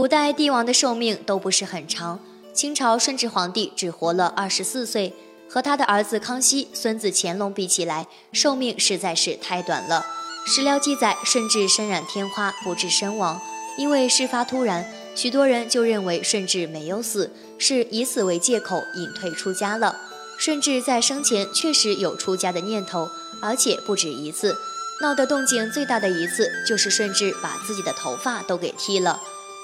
[0.00, 2.18] 古代帝王的寿命都不是很长，
[2.54, 5.12] 清朝顺治皇帝只活了二十四岁，
[5.46, 10.06] 和他的儿子康熙、孙子乾隆比起来，寿命实在是太短了。
[10.46, 13.38] 史料记载，顺治身染天花，不治身亡。
[13.76, 20.00] 因为事发突然，许多人就认为顺治没有死，是以死为借口隐退出家了。
[20.38, 23.10] 顺治在生前确实有出家的念头，
[23.42, 24.56] 而且不止一次。
[25.02, 29.20] 闹得动静最大的一次，就是顺治把自己的头发都给剃了。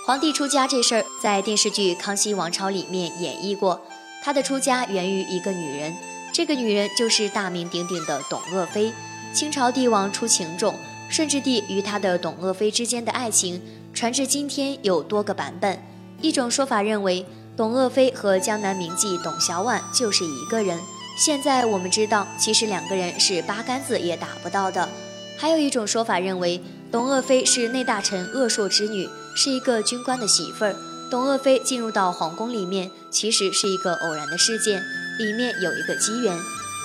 [0.07, 3.85] 皇帝出家这事儿，在电视剧《康熙王朝》里面演绎过。
[4.23, 5.93] 他的出家源于一个女人，
[6.33, 8.93] 这个女人就是大名鼎鼎的董鄂妃。
[9.35, 10.77] 清朝帝王出情重，
[11.09, 13.61] 顺治帝与他的董鄂妃之间的爱情，
[13.93, 15.83] 传至今天有多个版本。
[16.21, 17.27] 一种说法认为，
[17.57, 20.79] 董鄂妃和江南名妓董小宛就是一个人。
[21.19, 24.89] 现在我们知道，其实两个人是八竿子也打不到的。
[25.37, 26.63] 还有一种说法认为，
[26.93, 29.09] 董鄂妃是内大臣鄂硕之女。
[29.37, 30.75] 是一个军官的媳妇儿，
[31.11, 34.83] 董鄂妃进入到皇宫里面，其实是一个偶然的事件，
[35.19, 36.37] 里面有一个机缘。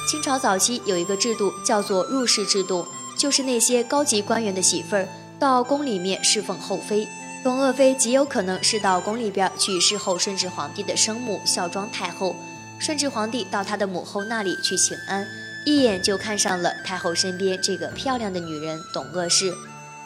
[0.09, 2.85] 清朝早期有一个制度叫做入室制度，
[3.17, 5.07] 就是那些高级官员的媳妇儿
[5.39, 7.07] 到宫里面侍奉后妃。
[7.41, 12.35] 董鄂妃极有可能是到宫里边去侍候顺治皇帝的生母孝庄太后。
[12.79, 15.25] 顺治皇帝到他的母后那里去请安，
[15.65, 19.53] 一眼就看上了太后身边这个漂亮的女人董鄂氏。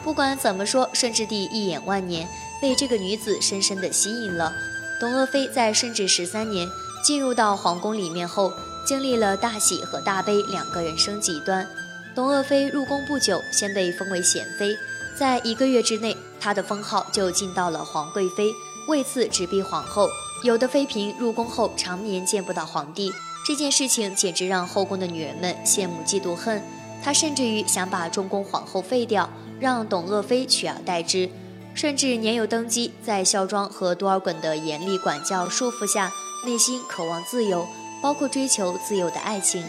[0.06, 2.28] 不管怎么说，顺治帝一眼万年，
[2.62, 4.52] 被这个女子深深的吸引了。
[5.00, 6.68] 董鄂妃在顺治十三年
[7.02, 8.52] 进入到皇宫里面后，
[8.86, 11.66] 经历了大喜和大悲两个人生极端。
[12.14, 14.76] 董鄂妃入宫不久，先被封为贤妃，
[15.18, 18.54] 在一个月之内，她的封号就进到了皇贵妃，
[18.86, 20.08] 位次直逼皇后。
[20.44, 23.12] 有的妃嫔入宫后常年见不到皇帝，
[23.44, 26.62] 这件事情简直让后宫的女人们羡慕嫉妒恨。
[27.02, 29.28] 她甚至于想把中宫皇后废掉。
[29.60, 31.28] 让董鄂妃取而代之。
[31.74, 36.10] 顺治年幼登基，在孝庄和多尔衮的严厉管教束缚下，
[36.46, 37.66] 内心渴望自由，
[38.02, 39.62] 包括追求自由的爱情。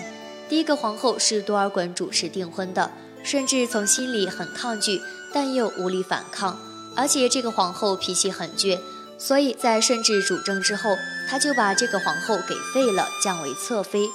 [0.48, 2.90] 第一个皇后是多尔衮主持订婚的，
[3.24, 5.02] 顺治从心里很抗拒，
[5.34, 6.58] 但又无力反抗。
[6.96, 8.80] 而且这个皇后脾气很倔，
[9.18, 10.92] 所以在顺治主政之后，
[11.30, 14.08] 他就把这个皇后给废了，降为侧妃。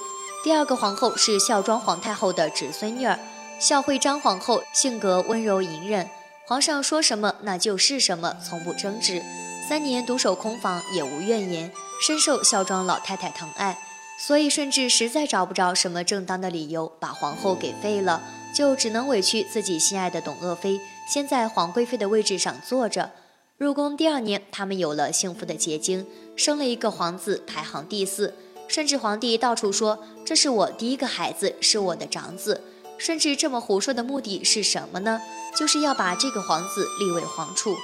[0.43, 3.19] 第二个皇后是孝庄皇太后的侄孙女儿。
[3.59, 6.09] 孝惠章皇后性格温柔隐忍，
[6.45, 9.23] 皇上说什么那就是什么，从不争执。
[9.69, 11.71] 三年独守空房也无怨言，
[12.05, 13.77] 深受孝庄老太太疼爱。
[14.19, 18.21] 所以顺治实在找不着什么正当的理由把皇后给废了，
[18.53, 23.11] 就只能委屈自己心爱的董鄂妃先在皇贵妃的位置上坐着。
[23.57, 26.05] 入宫第二年，他们有了幸福的结晶，
[26.35, 28.35] 生了一个皇子，排行第四。
[28.67, 32.61] 顺治皇帝到处说这是我第一个孩子，是我的长子。
[33.03, 35.19] 顺治这么胡说的目的是什么呢？
[35.53, 37.75] 就是要把这个皇子立为皇储。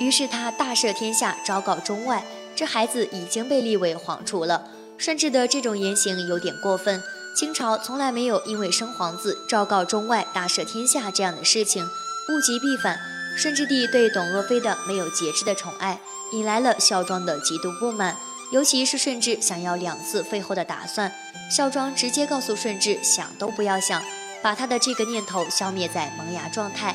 [0.00, 2.24] 于是他大赦天下，昭告中外，
[2.56, 4.66] 这孩子已经被立为皇储了。
[4.98, 7.00] 顺治的这种言行有点过分。
[7.36, 12.98] 清朝从来没有因为生皇子昭告中外、大赦天下这样的事情，物极必反。
[13.36, 16.00] 顺治帝对董鄂妃的没有节制的宠爱，
[16.32, 18.16] 引来了孝庄的极度不满，
[18.50, 21.12] 尤其是顺治想要两次废后的打算，
[21.48, 24.02] 孝庄直接告诉顺治，想都不要想。
[24.44, 26.94] 把他的这个念头消灭在萌芽状态，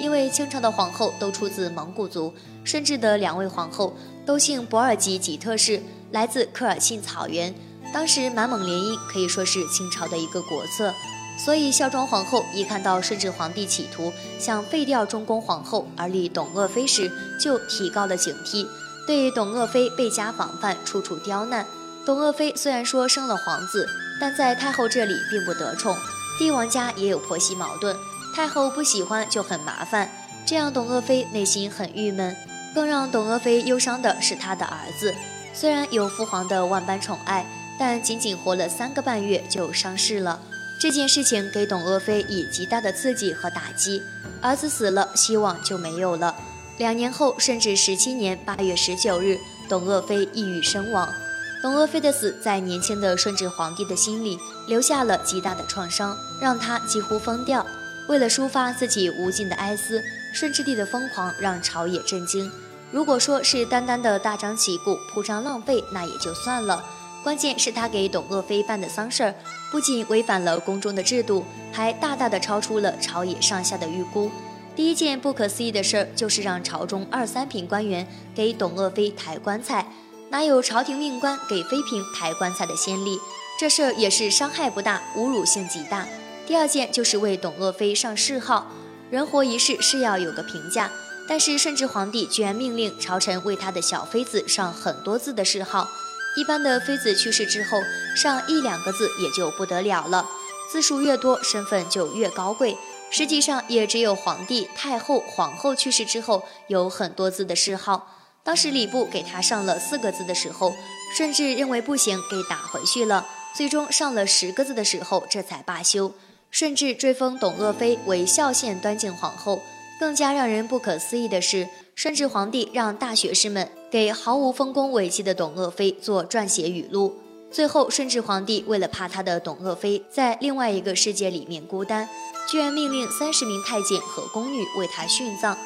[0.00, 7.54] 因为清朝的皇后都出自蒙古族，顺治的两位皇后都姓博尔济吉特氏，来自科尔沁草原。
[7.94, 10.92] 当时满蒙联姻可以说是清朝的一个国策，
[11.38, 17.08] 所以孝庄皇后一看到顺治皇帝企图想废掉中宫皇后而立董鄂妃时，
[17.40, 18.66] 就提高了警惕，
[19.06, 21.64] 对董鄂妃倍加防范，处处刁难。
[22.04, 23.86] 董鄂妃虽然说生了皇子，
[24.20, 25.96] 但在太后这里并不得宠。
[26.38, 27.96] 帝王家也有婆媳矛盾，
[28.32, 30.08] 太后不喜欢就很麻烦，
[30.46, 32.34] 这样董鄂妃内心很郁闷。
[32.74, 35.12] 更让董鄂妃忧伤的是她的儿子，
[35.52, 37.44] 虽然有父皇的万般宠爱，
[37.76, 40.38] 但仅仅活了三个半月就伤逝了。
[40.80, 44.00] 这件事情给董鄂妃以极大的刺激和打击，
[44.40, 46.36] 儿子死了，希望就没有了。
[46.76, 49.38] 两年后，甚至十七年八月十九日，
[49.68, 51.12] 董鄂妃抑郁身亡。
[51.60, 54.38] 董鄂妃的死在年轻的顺治皇帝的心里
[54.68, 57.66] 留下了极大的创伤，让他几乎疯掉。
[58.08, 60.02] 为了抒发自己无尽的哀思，
[60.32, 62.50] 顺治帝的疯狂让朝野震惊。
[62.92, 66.84] 如果说是单单的大张旗鼓、铺张浪费，那也就算了。
[67.24, 69.34] 关键是他给董鄂妃办的丧事儿，
[69.72, 74.30] 不仅违反了宫中的制度，还大大的超出了朝野上下的预估。
[74.76, 79.84] 第一件不可思议的事儿，就是让朝中二三品官员给董鄂妃抬棺材。
[80.30, 83.18] 哪有朝廷命官给妃嫔抬棺材的先例？
[83.58, 86.06] 这事儿也是伤害不大，侮辱性极大。
[86.46, 88.70] 第二件就是为董鄂妃上谥号，
[89.10, 90.90] 人活一世是要有个评价。
[91.26, 95.88] 但是顺治皇帝居然命令朝臣为他的小妃子上很多字的谥号。
[96.36, 97.78] 一般的妃子去世之后，
[98.14, 100.26] 上一两个字也就不得了了，
[100.70, 102.76] 字数越多，身份就越高贵。
[103.10, 108.14] 实际上，也只有皇帝、太后、皇后去世之后有很多字的谥号。
[108.48, 110.72] 当时礼部给他上了四个字的时候，
[111.14, 113.26] 顺治认为不行，给打回去了。
[113.54, 116.10] 最终上了十个字的时候，这才罢休。
[116.50, 119.60] 顺治追封董鄂妃为孝献端敬皇后。
[120.00, 127.18] 更加让人不可思议的是，顺治皇帝让大学士们给毫无丰功伟绩的董鄂妃做撰写语录。
[127.50, 132.08] 最后，顺治皇帝为了怕他的董鄂妃在另外一个世界里面孤单，
[132.48, 135.58] 居然命令三十名太监和宫女为他殉葬。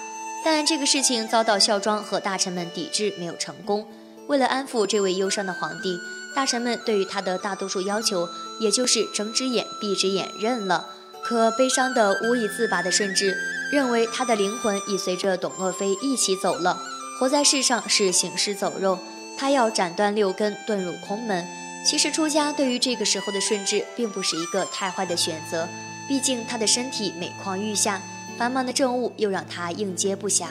[0.44, 3.86] 但这个事情遭到孝庄和大臣们抵制，没有成功。
[4.28, 5.98] 为了安抚这位忧伤的皇帝，
[6.34, 8.28] 大臣们对于他的大多数要求，
[8.60, 10.88] 也就是睁只眼闭只眼认了。
[11.22, 13.36] 可悲伤的无以自拔的顺治。
[13.72, 16.78] 认为他的灵魂已随着董鄂妃一起走了，
[17.18, 18.98] 活在世上是行尸走肉，
[19.38, 21.46] 他要斩断六根，遁入空门。
[21.82, 25.66] 其实出家对于这个时候的顺治并不是一个太坏的选择，
[26.06, 28.02] 毕竟他的身体每况愈下，
[28.42, 30.46] 繁忙的政务又让他应接不暇。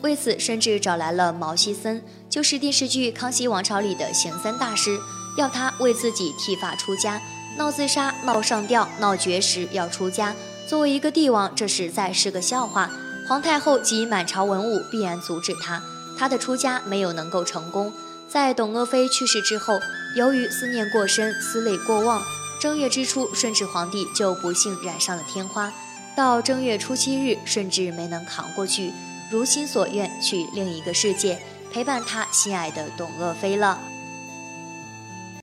[0.00, 4.98] 为此，顺治找来了毛希森，就是电视剧《康熙王朝》里的行僧大师，
[5.38, 7.22] 要他为自己剃发出家，
[7.56, 10.34] 闹自杀，闹上吊，闹绝食，要出家。
[10.66, 12.90] 作为一个帝王，这实在是个笑话。
[13.28, 15.80] 皇太后及满朝文武必然阻止他，
[16.18, 17.92] 他的出家没有能够成功。
[18.28, 19.78] 在董鄂妃去世之后，
[20.16, 22.20] 由于思念过深，思泪过旺，
[22.60, 25.72] 正月之初，顺治皇帝就不幸染上了天花。
[26.16, 28.90] 到正月初七日，顺治没能扛过去，
[29.30, 31.38] 如心所愿去另一个世界
[31.70, 33.78] 陪伴他心爱的董鄂妃了。